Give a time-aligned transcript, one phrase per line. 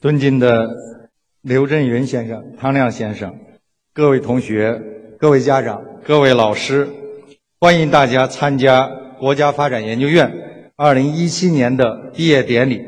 [0.00, 0.76] 尊敬的
[1.42, 3.36] 刘震云先生、汤亮先生，
[3.92, 4.80] 各位同学、
[5.18, 6.88] 各位家长、各位老师，
[7.58, 8.88] 欢迎大家参加
[9.18, 12.80] 国家发展研究院2017年的毕业典礼。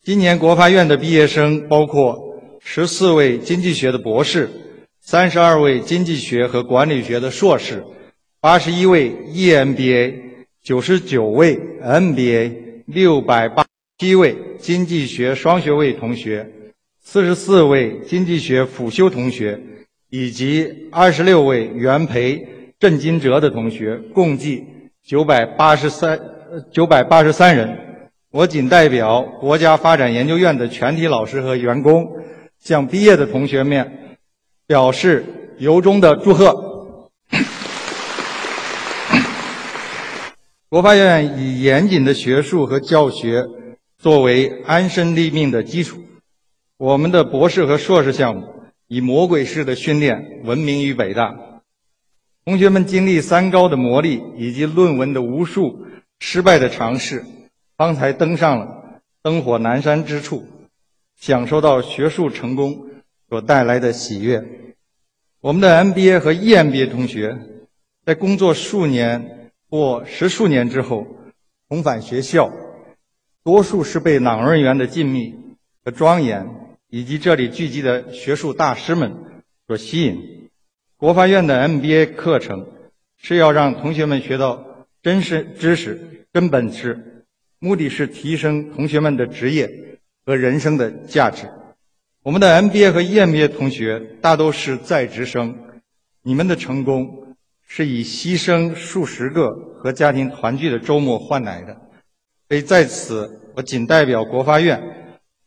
[0.00, 2.16] 今年国发院的毕业生包括
[2.60, 4.48] 十四位经济学的博士，
[5.00, 7.82] 三十二位经济学和管理学的硕士，
[8.40, 10.20] 八十一位 EMBA，
[10.62, 13.66] 九十九位 MBA，六百八
[14.02, 16.50] 七位经济学双学位同学，
[17.04, 19.60] 四十四位经济学辅修同学，
[20.10, 22.44] 以及二十六位原培
[22.80, 24.64] 郑金哲的同学，共计
[25.06, 26.20] 九百八十三
[26.72, 27.78] 九百八十三人。
[28.32, 32.04] 我仅代表国家发展研究院的全体老师和员工，
[32.58, 34.16] 向毕业的同学们
[34.66, 35.24] 表示
[35.58, 37.12] 由衷的祝贺。
[40.68, 43.46] 国发院以严谨的学术和教学。
[44.02, 46.02] 作为安身立命的基础，
[46.76, 48.52] 我们的博士和硕士项目
[48.88, 51.36] 以魔鬼式的训练闻名于北大。
[52.44, 55.86] 同学们经历三高的磨砺，以及论文的无数
[56.18, 57.24] 失败的尝试，
[57.76, 60.48] 方才登上了灯火阑珊之处，
[61.16, 62.86] 享受到学术成功
[63.28, 64.42] 所带来的喜悦。
[65.40, 67.38] 我们的 MBA 和 EMBA 同学，
[68.04, 71.06] 在工作数年或十数年之后，
[71.68, 72.52] 重返学校。
[73.44, 75.34] 多数是被朗润园的静谧
[75.84, 76.48] 和庄严，
[76.88, 79.12] 以及这里聚集的学术大师们
[79.66, 80.48] 所吸引。
[80.96, 82.68] 国发院的 MBA 课程
[83.16, 87.24] 是要让同学们学到真实知识、真本事，
[87.58, 91.50] 目的是提升同学们的职业和人生的价值。
[92.22, 95.58] 我们的 MBA 和 EMBA 同学大都是在职生，
[96.22, 97.34] 你们的成功
[97.66, 101.76] 是以牺牲数十个和家庭团聚的周末换来的。
[102.52, 104.78] 所以在此，我仅代表国发院，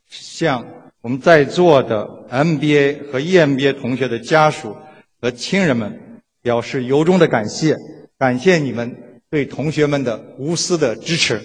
[0.09, 0.65] 向
[1.01, 4.75] 我们在座的 MBA 和 EMBA 同学的家属
[5.21, 5.99] 和亲人们
[6.41, 7.75] 表示由衷的感谢，
[8.17, 11.39] 感谢你们对同学们的无私的支持。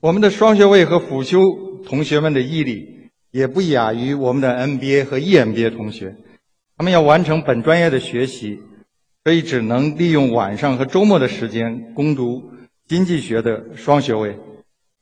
[0.00, 1.42] 我们的双学位和辅修
[1.84, 6.16] 同学们的毅力也不亚于我们的 MBA 和 EMBA 同学，
[6.78, 8.60] 他们要完成本专业的学习，
[9.24, 12.42] 所以只能利用晚上和周末的时间攻读
[12.88, 14.34] 经济学的双学位。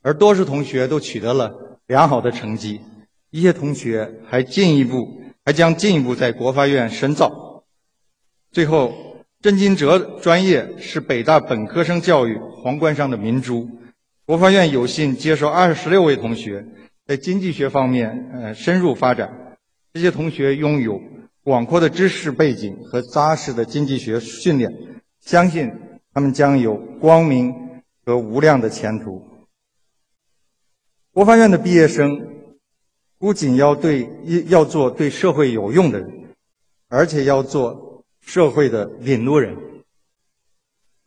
[0.04, 2.82] 而多数同学都取得了良好的成绩，
[3.31, 7.65] 一些同学还进一步，还将进一步在国发院深造。
[8.53, 8.92] 最后，
[9.41, 13.66] 郑金哲专业是北大本科生教育皇冠上的明珠，
[14.26, 16.66] 国发院有幸接受二十六位同学
[17.06, 19.56] 在经济学方面呃深入发展，
[19.94, 21.00] 这些同学拥有
[21.42, 24.71] 广阔的知识背景和扎实的经济学训练，
[25.22, 25.72] 相信
[26.12, 27.54] 他们将有光明
[28.04, 29.34] 和无量的前途。
[31.14, 32.26] 国发院的毕业生
[33.19, 34.10] 不仅要对
[34.48, 36.25] 要做对社会有用的人，
[36.88, 39.56] 而且要做社会的领路人。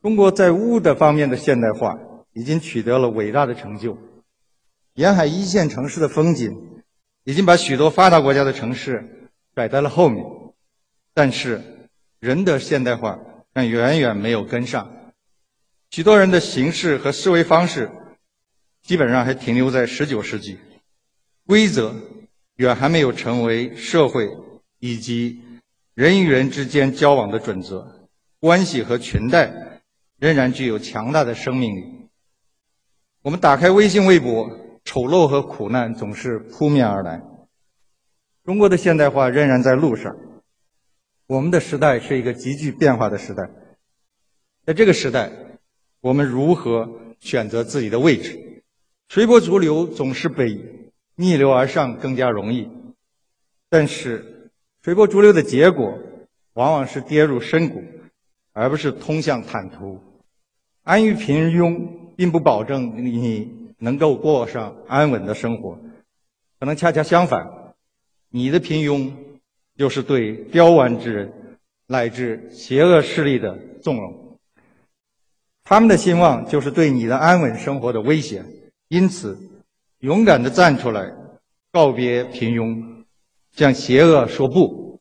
[0.01, 1.99] 中国在物的方面的现代化
[2.31, 3.97] 已经取得了伟大的成就，
[4.93, 6.57] 沿海一线城市的风景
[7.25, 10.23] 已经把许多发达国家的城市甩在了后面，
[11.13, 11.61] 但是
[12.21, 13.19] 人的现代化
[13.51, 14.89] 但远远没有跟上，
[15.91, 17.91] 许多人的行事和思维方式。
[18.83, 20.57] 基本上还停留在十九世纪，
[21.45, 21.93] 规则
[22.55, 24.29] 远还没有成为社会
[24.79, 25.41] 以及
[25.93, 29.81] 人与人之间交往的准则，关系和裙带
[30.19, 32.09] 仍然具有强大的生命力。
[33.23, 34.49] 我们打开微信、微博，
[34.85, 37.21] 丑陋和苦难总是扑面而来。
[38.45, 40.15] 中国的现代化仍然在路上，
[41.27, 43.49] 我们的时代是一个急剧变化的时代。
[44.65, 45.29] 在这个时代，
[45.99, 46.89] 我们如何
[47.19, 48.46] 选择自己的位置？
[49.09, 50.61] 随波逐流总是比
[51.15, 52.69] 逆流而上更加容易，
[53.69, 54.51] 但是
[54.83, 55.97] 随波逐流的结果
[56.53, 57.81] 往往是跌入深谷，
[58.53, 59.99] 而不是通向坦途。
[60.83, 65.79] 安于平庸并不保证你能够过上安稳的生活，
[66.59, 67.73] 可能恰恰相反，
[68.29, 69.11] 你的平庸
[69.77, 71.33] 就是对刁顽之人
[71.87, 74.37] 乃至邪恶势力的纵容，
[75.63, 78.43] 他们的兴旺就是对你的安稳生活的威胁。
[78.89, 79.37] 因此，
[79.99, 81.13] 勇敢地站出来，
[81.71, 83.03] 告别平庸，
[83.51, 84.99] 向邪恶说不，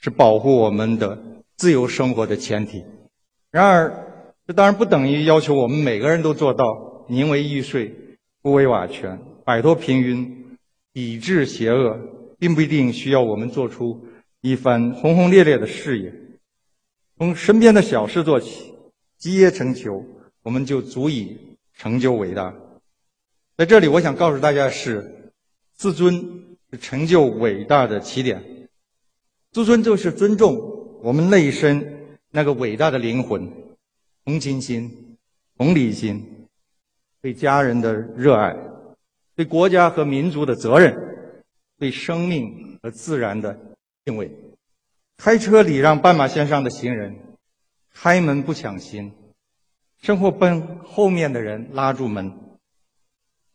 [0.00, 1.18] 是保护我们的
[1.56, 2.82] 自由生活的前提。
[3.50, 3.92] 然而，
[4.46, 7.94] 这当然不等于要求我们每个人都做到宁为玉碎，
[8.40, 10.26] 不为瓦全，摆脱平庸，
[10.94, 11.98] 抵制邪恶，
[12.38, 14.06] 并不一定需要我们做出
[14.40, 16.10] 一番轰轰烈烈的事业。
[17.18, 18.72] 从身边的小事做起，
[19.18, 20.04] 积业成裘，
[20.42, 21.36] 我们就足以
[21.74, 22.54] 成就伟大。
[23.56, 25.32] 在这里，我想告诉大家是，
[25.76, 26.14] 自尊
[26.70, 28.68] 是成就伟大的起点。
[29.50, 33.50] 自尊就是尊重我们内身那个伟大的灵魂，
[34.26, 35.16] 同情心、
[35.56, 36.46] 同理心，
[37.22, 38.54] 对家人的热爱，
[39.34, 40.94] 对国家和民族的责任，
[41.78, 43.58] 对生命和自然的
[44.04, 44.30] 敬畏。
[45.16, 47.16] 开车礼让斑马线上的行人，
[47.94, 49.12] 开门不抢心，
[50.02, 52.30] 生活奔后面的人拉住门。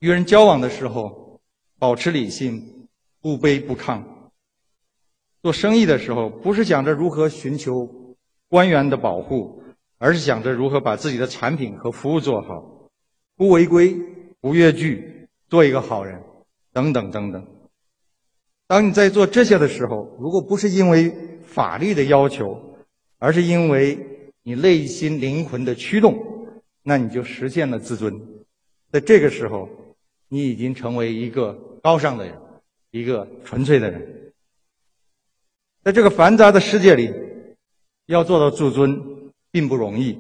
[0.02, 1.40] 与人交往的时候，
[1.78, 2.88] 保持理性，
[3.22, 4.02] 不卑不亢。
[5.44, 7.88] 做生意的时候，不是想着如何寻求
[8.50, 9.62] 官员的保护，
[10.00, 12.90] 而是想着如何把自己的产品和服务做好，
[13.38, 13.96] 不违规，
[14.40, 16.20] 不越矩，做一个好人，
[16.74, 17.46] 等等等等。
[18.66, 21.16] 当你在做这些的时候，如果不是因为
[21.46, 22.60] 法律的要求，
[23.20, 24.00] 而是因为
[24.42, 26.18] 你内心灵魂的驱动，
[26.82, 28.20] 那你就实现了自尊。
[28.92, 29.70] 在这个时候，
[30.34, 31.52] 你已经成为一个
[31.84, 32.40] 高尚的人，
[32.92, 34.32] 一个纯粹的人。
[35.84, 37.14] 在这个繁杂的世界里，
[38.06, 40.18] 要做到自尊并不容易。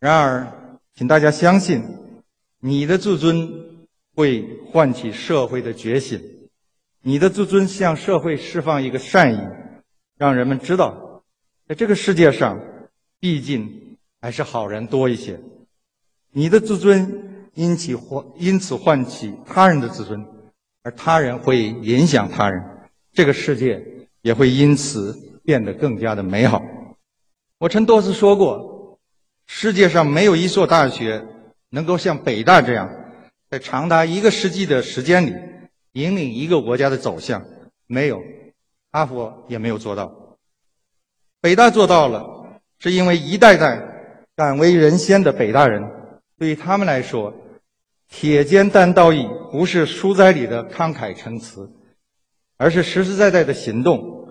[0.00, 1.84] 然而，请大家相信，
[2.58, 3.86] 你的自尊
[4.16, 6.20] 会唤起社会的觉醒。
[7.00, 9.38] 你的自尊向社会释放一个善意，
[10.18, 11.22] 让人们知道，
[11.68, 12.60] 在这个世界上，
[13.20, 15.38] 毕竟还是好人多一些。
[16.32, 20.24] 你的自尊因其唤，因此唤起他人的自尊，
[20.82, 22.62] 而他人会影响他人，
[23.12, 23.82] 这个世界
[24.22, 26.62] 也会因此变得更加的美好。
[27.58, 28.98] 我曾多次说过，
[29.46, 31.24] 世界上没有一所大学
[31.70, 32.90] 能够像北大这样，
[33.50, 35.34] 在长达一个世纪的时间里。
[35.96, 37.40] 引领一个国家的走向，
[37.86, 38.20] 没有，
[38.90, 40.36] 哈佛也没有做到。
[41.40, 43.80] 北大做到了，是因为一代代
[44.34, 45.88] 敢为人先的北大人，
[46.38, 47.34] 对于他们来说，
[48.08, 51.70] 铁肩担道义不是书斋里的慷慨陈词，
[52.56, 54.28] 而是实实在在的行动。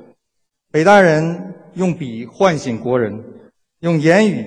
[0.72, 3.24] 北大人用笔唤醒国人，
[3.80, 4.46] 用言语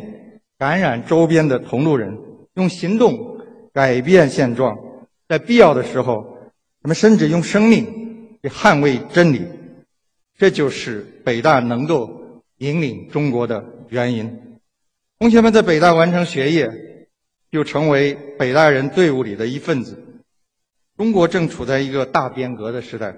[0.59, 2.19] 感染周边的同路人，
[2.55, 3.39] 用行动
[3.73, 4.77] 改变现状，
[5.29, 6.35] 在必要的时候。
[6.83, 7.85] 我们甚至用生命
[8.41, 9.45] 去捍卫真理，
[10.39, 14.61] 这就是北大能够引领中国的原因。
[15.19, 16.71] 同学们在北大完成学业，
[17.57, 20.21] 就成为北大人队伍里的一份子。
[20.99, 23.17] 中国正处在一个大变革的时代，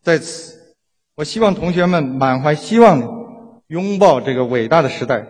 [0.00, 0.76] 在此，
[1.16, 3.08] 我希望同学们满怀希望地
[3.66, 5.26] 拥抱这个伟大的时代，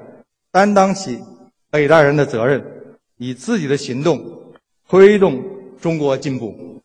[0.50, 1.20] 担当起
[1.70, 2.62] 北大人的责任，
[3.16, 4.52] 以自己的行动
[4.90, 5.42] 推动
[5.80, 6.82] 中国进步。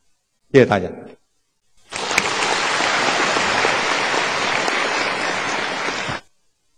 [0.53, 0.89] 谢谢大家。